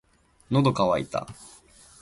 [0.49, 1.27] 喉乾いた